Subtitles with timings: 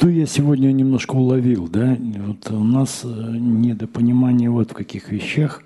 [0.00, 1.94] Что я сегодня немножко уловил, да?
[2.00, 5.62] Вот у нас э, недопонимание вот в каких вещах.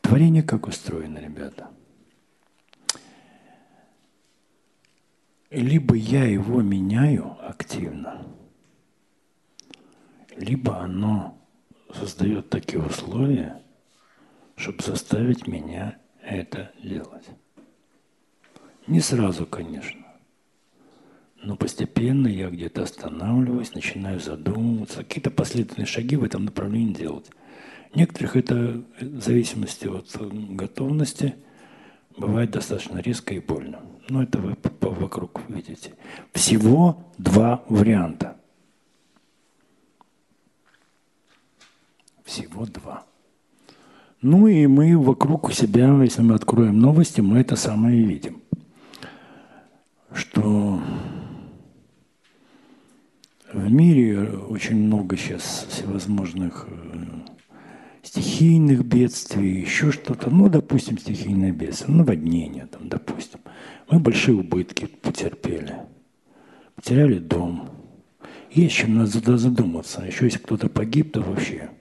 [0.00, 1.68] Творение как устроено, ребята?
[5.50, 8.24] Либо я его меняю активно,
[10.36, 11.36] либо оно
[11.92, 13.60] создает такие условия,
[14.54, 17.26] чтобы заставить меня это делать.
[18.86, 20.01] Не сразу, конечно.
[21.42, 27.26] Но постепенно я где-то останавливаюсь, начинаю задумываться, какие-то последовательные шаги в этом направлении делать.
[27.94, 30.08] Некоторых это в зависимости от
[30.54, 31.34] готовности
[32.16, 33.80] бывает достаточно резко и больно.
[34.08, 35.94] Но это вы вокруг видите.
[36.32, 38.36] Всего два варианта.
[42.24, 43.04] Всего два.
[44.20, 48.40] Ну и мы вокруг себя, если мы откроем новости, мы это самое видим.
[50.12, 50.80] Что
[53.52, 57.04] в мире очень много сейчас всевозможных э,
[58.02, 60.30] стихийных бедствий, еще что-то.
[60.30, 63.40] Ну, допустим, стихийное бедствие, наводнение, там, допустим.
[63.90, 65.76] Мы большие убытки потерпели.
[66.74, 67.68] Потеряли дом.
[68.50, 70.02] Есть чем надо задуматься.
[70.02, 71.70] Еще если кто-то погиб, то вообще–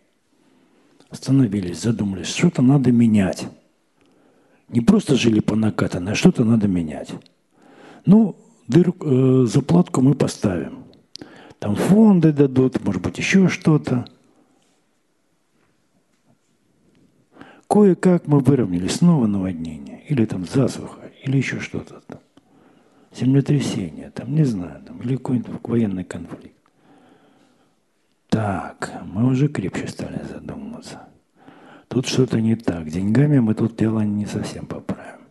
[1.12, 3.48] остановились, задумались, что-то надо менять.
[4.70, 7.10] Не просто жили по накатанной, а что-то надо менять.
[8.06, 10.81] Ну, дыр, э, заплатку мы поставим.
[11.62, 14.06] Там фонды дадут, может быть, еще что-то.
[17.70, 22.20] Кое-как мы выровняли снова наводнение, или там засуха, или еще что-то там.
[23.16, 26.58] Землетрясение, там, не знаю, там, или какой-нибудь военный конфликт.
[28.30, 31.10] Так, мы уже крепче стали задумываться.
[31.90, 32.90] Тут что-то не так.
[32.90, 35.22] Деньгами мы тут дело не совсем поправим.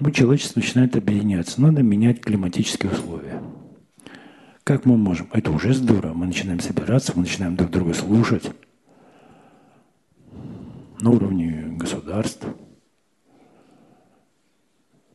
[0.00, 1.60] Ну, человечество начинает объединяться.
[1.60, 3.42] Надо менять климатические условия.
[4.64, 5.28] Как мы можем?
[5.32, 6.14] Это уже здорово.
[6.14, 8.50] Мы начинаем собираться, мы начинаем друг друга слушать
[11.00, 12.54] на уровне государства.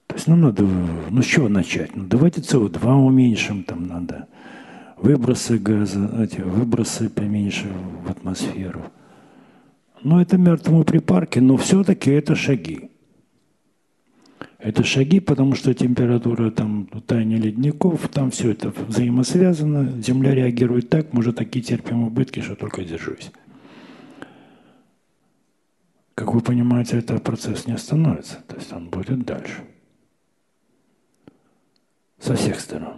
[0.06, 1.96] То есть нам надо, ну с чего начать?
[1.96, 4.28] Ну давайте СО2 уменьшим, там надо
[4.98, 7.68] выбросы газа, эти выбросы поменьше
[8.06, 8.84] в атмосферу.
[10.04, 12.92] Но это мертвому припарке, но все-таки это шаги.
[14.60, 20.02] Это шаги, потому что температура там таяния ледников, там все это взаимосвязано.
[20.02, 23.32] Земля реагирует так, может такие терпим убытки, что только держусь.
[26.14, 29.64] Как вы понимаете, этот процесс не остановится, то есть он будет дальше.
[32.20, 32.98] Со всех сторон.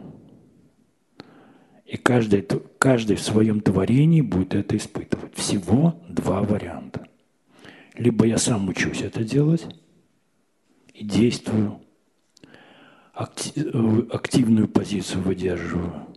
[1.85, 2.43] И каждый,
[2.79, 5.35] каждый в своем творении будет это испытывать.
[5.35, 7.05] Всего два варианта.
[7.93, 9.67] Либо я сам учусь это делать
[11.03, 11.81] действую,
[13.13, 16.07] активную позицию выдерживаю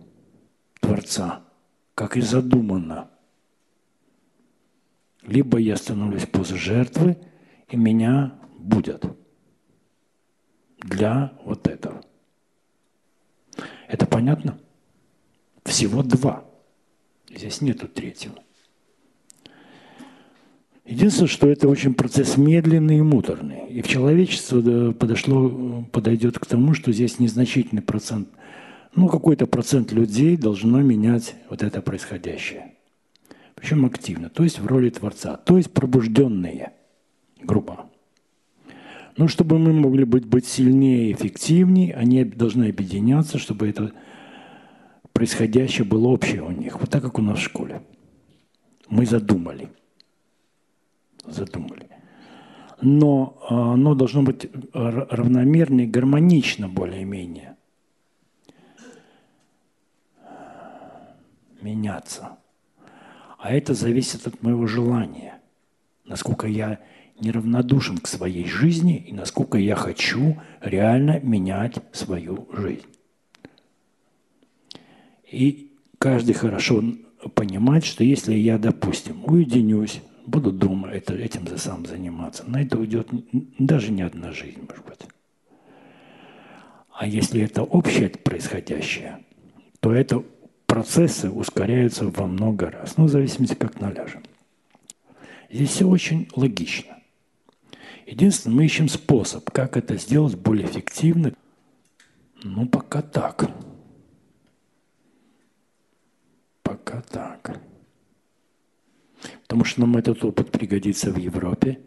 [0.80, 1.44] Творца,
[1.94, 3.10] как и задумано.
[5.22, 7.16] Либо я становлюсь поза жертвы,
[7.68, 9.04] и меня будет
[10.78, 12.04] для вот этого.
[13.88, 14.60] Это понятно?
[15.64, 16.44] Всего два.
[17.30, 18.43] Здесь нету третьего.
[21.04, 23.68] Единственное, что это очень процесс медленный и муторный.
[23.68, 28.30] И в человечество подошло, подойдет к тому, что здесь незначительный процент,
[28.94, 32.72] ну какой-то процент людей должно менять вот это происходящее.
[33.54, 36.72] Причем активно, то есть в роли Творца, то есть пробужденные,
[37.42, 37.84] грубо.
[39.18, 43.92] Но чтобы мы могли быть, быть сильнее и эффективнее, они должны объединяться, чтобы это
[45.12, 47.82] происходящее было общее у них, вот так, как у нас в школе.
[48.88, 49.68] Мы задумали.
[51.26, 51.88] Задумали.
[52.80, 57.56] Но а, оно должно быть равномерно и гармонично более-менее.
[61.60, 62.38] Меняться.
[63.38, 65.40] А это зависит от моего желания.
[66.04, 66.80] Насколько я
[67.20, 72.86] неравнодушен к своей жизни и насколько я хочу реально менять свою жизнь.
[75.30, 76.82] И каждый хорошо
[77.34, 82.78] понимает, что если я, допустим, уединюсь, буду дома это, этим за сам заниматься, на это
[82.78, 83.08] уйдет
[83.58, 85.00] даже не одна жизнь, может быть.
[86.92, 89.24] А если это общее происходящее,
[89.80, 90.24] то это
[90.66, 94.22] процессы ускоряются во много раз, ну, в зависимости, как наляжем.
[95.50, 96.96] Здесь все очень логично.
[98.06, 101.32] Единственное, мы ищем способ, как это сделать более эффективно.
[102.42, 103.50] Ну, пока так.
[106.62, 107.60] Пока так.
[109.54, 111.80] Потому что нам этот опыт пригодится в Европе,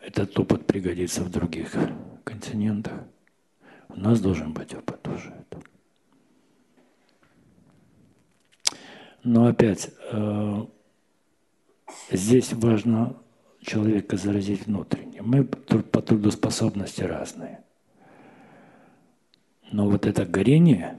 [0.00, 1.74] этот опыт пригодится в других
[2.22, 3.02] континентах.
[3.88, 5.34] нас должен быть опыт тоже.
[9.24, 10.66] Но опять, э,
[12.12, 13.20] здесь важно
[13.62, 15.22] человека заразить внутренне.
[15.22, 17.64] Мы по трудоспособности разные.
[19.72, 20.96] Но вот это горение,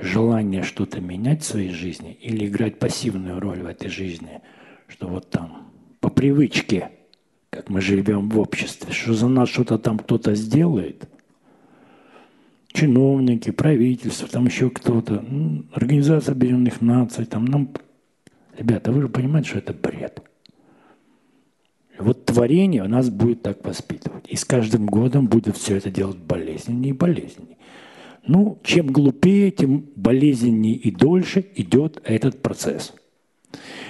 [0.00, 4.40] желание что-то менять в своей жизни или играть пассивную роль в этой жизни,
[4.88, 5.70] что вот там
[6.00, 6.90] по привычке,
[7.50, 11.08] как мы живем в обществе, что за нас что-то там кто-то сделает,
[12.72, 15.24] чиновники, правительство, там еще кто-то,
[15.72, 17.70] Организация Объединенных Наций, там нам...
[18.56, 20.22] Ребята, вы же понимаете, что это бред.
[21.98, 24.24] Вот творение нас будет так воспитывать.
[24.28, 27.58] И с каждым годом будет все это делать болезненнее и болезненнее.
[28.26, 32.92] Ну, чем глупее, тем болезненнее и дольше идет этот процесс.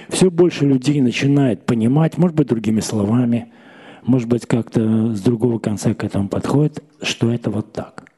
[0.09, 3.51] Все больше людей начинает понимать, может быть, другими словами,
[4.03, 8.11] может быть, как-то с другого конца к этому подходит, что это вот так.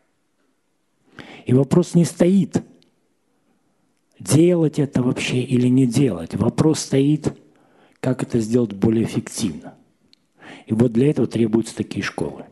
[1.46, 2.64] И вопрос не стоит,
[4.20, 6.36] делать это вообще или не делать.
[6.36, 7.34] Вопрос стоит,
[8.00, 9.74] как это сделать более эффективно.
[10.68, 12.46] И вот для этого требуются такие школы,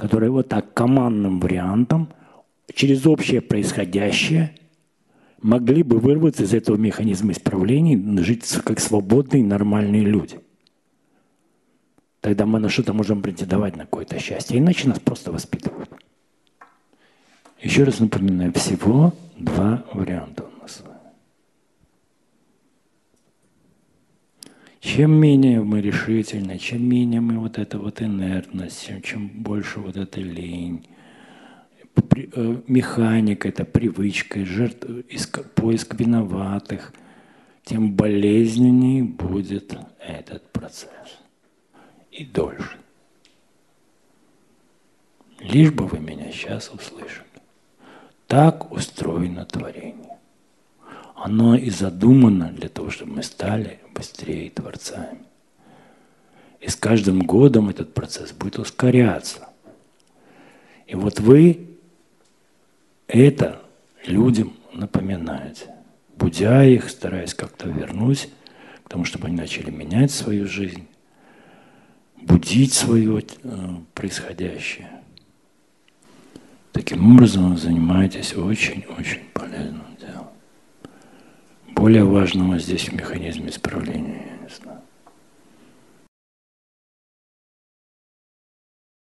[0.00, 2.08] которые вот так командным вариантом
[2.72, 4.54] через общее происходящее
[5.42, 10.40] могли бы вырваться из этого механизма исправления и жить как свободные нормальные люди.
[12.22, 14.56] Тогда мы на что-то можем претендовать на какое-то счастье.
[14.56, 15.90] Иначе нас просто воспитывают.
[17.60, 20.82] Еще раз напоминаю, всего два варианта у нас.
[24.80, 30.20] Чем менее мы решительны, чем менее мы вот эта вот инертность, чем, больше вот эта
[30.20, 30.86] лень,
[31.94, 34.86] э, механика, это привычка, жертв,
[35.54, 36.94] поиск виноватых,
[37.64, 41.20] тем болезненнее будет этот процесс.
[42.10, 42.78] И дольше.
[45.40, 47.26] Лишь бы вы меня сейчас услышали.
[48.26, 50.09] Так устроено творение.
[51.22, 55.18] Оно и задумано для того, чтобы мы стали быстрее творцами.
[56.60, 59.50] И с каждым годом этот процесс будет ускоряться.
[60.86, 61.66] И вот вы
[63.06, 63.60] это
[64.06, 65.74] людям напоминаете,
[66.16, 68.30] будя их, стараясь как-то вернуть
[68.84, 70.86] к тому, чтобы они начали менять свою жизнь,
[72.16, 74.88] будить свое э, происходящее.
[76.72, 80.19] Таким образом вы занимаетесь очень-очень полезным делом
[81.80, 84.80] более важного здесь в механизме исправления, я не знаю.